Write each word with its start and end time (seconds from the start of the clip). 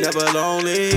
never 0.00 0.24
lonely. 0.32 0.90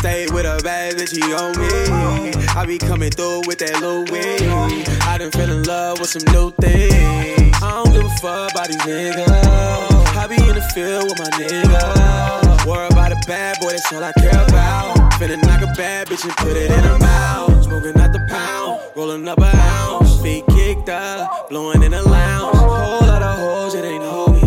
Stay 0.00 0.26
with 0.32 0.46
a 0.46 0.60
bad 0.62 0.94
bitch, 0.94 1.12
he 1.12 1.22
on 1.34 1.52
me. 1.60 2.32
I 2.56 2.64
be 2.66 2.78
coming 2.78 3.10
through 3.10 3.42
with 3.46 3.58
that 3.58 3.80
little 3.80 4.04
Louis. 4.04 4.86
I 5.02 5.18
done 5.18 5.30
fell 5.30 5.50
in 5.50 5.62
love 5.64 6.00
with 6.00 6.10
some 6.10 6.24
new 6.32 6.50
things. 6.60 7.54
I 7.62 7.82
don't 7.82 7.92
give 7.92 8.04
a 8.04 8.08
fuck 8.20 8.52
about 8.52 8.68
these 8.68 8.76
niggas. 8.78 10.16
I 10.16 10.26
be 10.26 10.36
in 10.36 10.54
the 10.54 10.62
field 10.74 11.04
with 11.04 11.18
my 11.18 11.30
niggas. 11.36 12.66
Worry 12.66 12.88
about 12.88 13.12
a 13.12 13.20
bad 13.26 13.60
boy, 13.60 13.70
that's 13.72 13.92
all 13.92 14.02
I 14.02 14.12
care 14.12 14.30
about. 14.48 14.96
Finna 15.20 15.42
knock 15.42 15.62
a 15.62 15.72
bad 15.76 16.08
bitch 16.08 16.24
and 16.24 16.36
put 16.36 16.56
it 16.56 16.70
in 16.70 16.80
her 16.84 16.98
mouth. 16.98 17.64
Smoking 17.64 18.00
out 18.00 18.12
the 18.12 18.24
pound, 18.28 18.80
rolling 18.96 19.28
up 19.28 19.38
a 19.38 19.50
ounce. 19.54 20.20
Feet 20.22 20.44
kicked 20.50 20.88
up, 20.88 21.50
blowing 21.50 21.82
in 21.82 21.92
a 21.92 22.02
lounge. 22.02 22.56
Whole 22.56 23.06
lot 23.06 23.22
of 23.22 23.38
hoes, 23.38 23.74
it 23.74 23.84
ain't 23.84 24.02
me. 24.02 24.40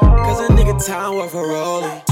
Cause 0.00 0.40
a 0.40 0.52
nigga 0.52 0.84
time 0.86 1.16
worth 1.16 1.34
a 1.34 1.38
rolling. 1.38 2.05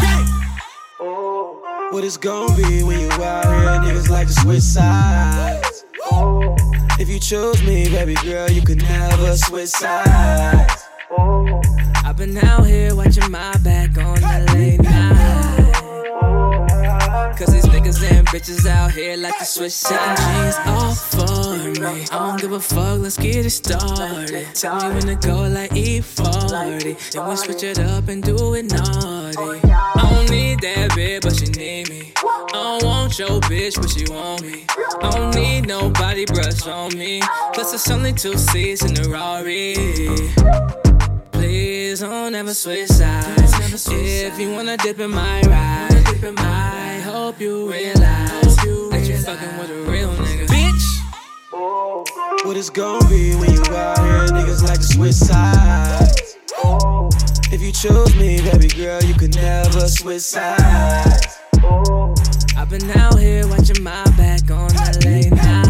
What 1.95 2.03
it's 2.03 2.17
gonna 2.17 2.57
be 2.57 2.83
when 2.83 2.99
you 2.99 3.09
out 3.23 3.45
here, 3.45 3.95
niggas 3.95 4.11
like 4.11 4.27
to 4.27 4.33
switch 4.33 4.63
sides. 4.63 5.85
If 6.99 7.09
you 7.09 7.21
choose 7.21 7.63
me, 7.63 7.89
baby 7.89 8.15
girl, 8.15 8.51
you 8.51 8.63
could 8.63 8.83
never 8.83 9.37
switch 9.37 9.69
sides. 9.69 10.83
I've 12.05 12.17
been 12.17 12.37
out 12.39 12.67
here 12.67 12.97
watching 12.97 13.31
my 13.31 13.57
back 13.59 13.97
on 13.97 14.17
the 14.17 14.53
late. 14.55 14.81
Cause 17.39 17.53
these 17.53 17.65
niggas 17.67 18.03
and 18.11 18.27
bitches 18.27 18.67
out 18.67 18.91
here 18.91 19.17
like 19.17 19.39
to 19.39 19.45
switch 19.45 19.73
sides. 19.73 20.21
Jeans 20.21 20.57
all 20.67 20.95
for 20.95 21.81
me. 21.81 22.07
I 22.11 22.19
don't 22.19 22.41
give 22.41 22.53
a 22.53 22.61
fuck, 22.61 22.99
let's 22.99 23.17
get 23.17 23.47
it 23.47 23.51
started. 23.51 24.49
Tell 24.55 24.77
me 24.77 24.95
when 24.95 25.03
to 25.03 25.29
go 25.29 25.43
like 25.49 25.71
E40. 25.71 27.13
Then 27.13 27.29
we 27.29 27.37
switch 27.37 27.63
it 27.63 27.79
up 27.79 28.09
and 28.09 28.21
do 28.21 28.55
it 28.55 28.65
naughty. 28.65 29.61
I 29.69 30.11
don't 30.11 30.31
need 30.31 30.61
that 30.61 30.91
bitch, 30.91 31.23
but 31.23 31.37
she 31.37 31.47
don't 33.17 33.31
your 33.31 33.41
bitch, 33.43 33.81
but 33.81 33.91
she 33.91 34.13
want 34.13 34.43
me. 34.43 34.65
I 35.03 35.11
don't 35.11 35.35
need 35.35 35.67
nobody 35.67 36.25
brush 36.25 36.67
on 36.67 36.97
me. 36.99 37.21
Plus, 37.53 37.73
it's 37.75 37.91
only 37.91 38.13
two 38.13 38.37
seats 38.37 38.83
in 38.83 38.95
the 38.95 39.09
Rari. 39.09 39.75
Please 41.31 42.01
don't 42.01 42.35
ever 42.35 42.55
switch 42.55 42.89
sides. 42.89 43.53
If 43.91 44.39
you 44.39 44.51
wanna 44.53 44.77
dip 44.79 44.99
in 44.99 45.11
my 45.11 45.43
ride, 45.43 45.91
I 46.39 47.01
hope 47.05 47.41
you 47.41 47.71
realize 47.71 48.57
that 48.57 49.05
you're 49.07 49.19
fucking 49.19 49.59
with 49.59 49.71
a 49.71 49.91
real 49.91 50.11
nigga. 50.15 50.47
Bitch, 50.47 52.45
What 52.45 52.57
it's 52.57 52.71
gonna 52.71 53.09
be 53.09 53.35
when 53.37 53.53
you 53.53 53.63
out 53.75 53.99
here, 53.99 54.27
niggas 54.29 54.63
like 54.63 54.81
to 54.81 54.87
switch 54.87 55.15
sides. 55.15 56.37
If 57.53 57.63
you 57.63 57.71
choose 57.71 58.15
me, 58.17 58.41
baby 58.41 58.69
girl, 58.69 59.03
you 59.05 59.15
could 59.15 59.37
never 59.37 59.89
switch 59.89 60.23
sides. 60.23 61.39
I've 62.65 62.71
been 62.71 62.91
out 62.93 63.19
here 63.19 63.47
watching 63.47 63.83
my 63.83 64.03
back 64.17 64.51
on 64.51 64.69
the 64.69 65.03
late 65.05 65.31
night. 65.31 65.65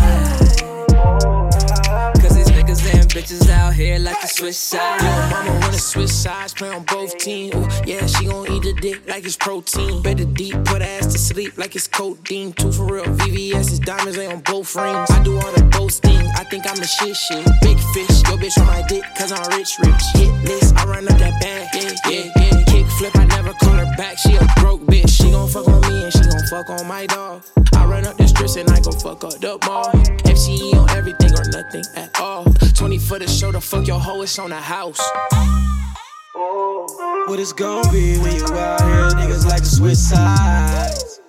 Cause 2.23 2.37
these 2.37 2.47
niggas 2.51 2.95
and 2.95 3.11
bitches 3.11 3.51
out 3.51 3.75
here 3.75 3.99
like 3.99 4.21
to 4.21 4.29
switch 4.29 4.55
sides. 4.55 5.03
Mama 5.03 5.59
wanna 5.59 5.73
switch 5.73 6.11
sides, 6.11 6.55
play 6.55 6.69
on 6.69 6.85
both 6.85 7.19
teams. 7.19 7.53
Ooh, 7.57 7.69
yeah, 7.85 8.07
she 8.07 8.27
gon' 8.27 8.49
eat 8.49 8.63
the 8.63 8.75
dick 8.81 9.09
like 9.09 9.25
it's 9.25 9.35
protein. 9.35 10.03
Better 10.03 10.25
deep, 10.25 10.55
put 10.67 10.83
ass 10.83 11.07
to 11.07 11.19
sleep 11.19 11.59
like 11.59 11.75
it's 11.75 11.89
codeine. 11.89 12.53
Two 12.53 12.71
for 12.71 12.85
real, 12.87 13.07
VVS 13.07 13.73
is 13.73 13.81
diamonds, 13.81 14.15
they 14.15 14.27
on 14.27 14.39
both 14.43 14.77
rings. 14.77 15.11
I 15.11 15.21
do 15.25 15.35
all 15.35 15.53
the 15.53 15.65
boasting, 15.77 16.25
I 16.37 16.45
think 16.45 16.65
I'm 16.65 16.77
the 16.77 16.87
shit 16.87 17.17
shit. 17.17 17.45
Big 17.61 17.79
fish, 17.93 18.23
yo 18.31 18.37
bitch 18.37 18.57
on 18.61 18.69
my 18.69 18.83
dick, 18.87 19.03
cause 19.19 19.33
I'm 19.33 19.43
rich, 19.59 19.81
rich. 19.81 20.03
Hit 20.15 20.31
list, 20.45 20.77
I 20.77 20.85
run 20.85 21.09
up 21.09 21.19
that 21.19 21.41
bag, 21.43 21.67
yeah, 21.75 21.91
yeah, 22.07 22.31
yeah. 22.37 22.65
Kick 22.67 22.87
flip, 22.87 23.17
I 23.17 23.25
never 23.25 23.53
call 23.55 23.75
her 23.83 23.97
back, 23.97 24.17
she 24.17 24.37
a 24.37 24.44
fuck 26.55 26.71
on 26.71 26.87
my 26.87 27.05
dog. 27.07 27.43
I 27.75 27.85
run 27.85 28.07
up 28.07 28.17
the 28.17 28.29
streets 28.29 28.55
and 28.55 28.71
I 28.71 28.79
go 28.79 28.93
fuck 28.93 29.25
up 29.25 29.41
the 29.41 29.59
mall. 29.67 29.91
FCE 30.23 30.75
on 30.75 30.89
everything 30.91 31.33
or 31.35 31.45
nothing 31.51 31.83
at 31.97 32.21
all. 32.21 32.45
20 32.45 32.99
for 32.99 33.19
the 33.19 33.27
show, 33.27 33.51
the 33.51 33.61
fuck 33.61 33.89
your 33.89 33.99
hoe, 33.99 34.23
it's 34.23 34.39
on 34.39 34.51
the 34.51 34.61
house. 34.61 35.01
What 37.27 37.41
it's 37.41 37.53
gonna 37.53 37.91
be 37.91 38.19
when 38.19 38.37
you 38.37 38.45
out 38.45 38.81
here, 38.83 39.11
niggas 39.19 39.47
like 39.47 39.63
to 39.63 39.67
switch 39.67 39.97
sides. 39.97 41.21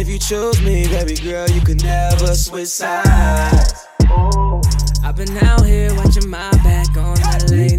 If 0.00 0.08
you 0.08 0.18
choose 0.18 0.60
me, 0.62 0.88
baby 0.88 1.14
girl, 1.14 1.48
you 1.50 1.60
could 1.60 1.82
never 1.84 2.34
switch 2.34 2.66
sides. 2.66 3.86
I've 5.04 5.14
been 5.14 5.36
out 5.38 5.64
here 5.64 5.94
watching 5.94 6.28
my 6.28 6.50
back 6.66 6.96
on 6.96 7.14
the 7.14 7.46
late 7.52 7.78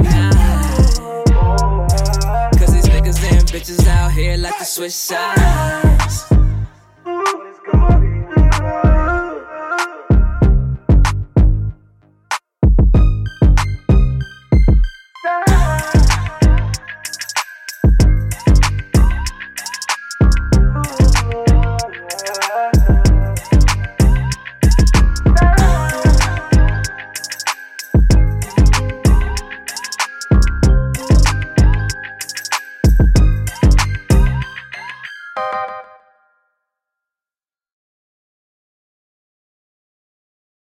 here 4.19 4.37
like 4.37 4.57
the 4.59 4.65
Swiss 4.65 4.95
sides. 4.95 6.25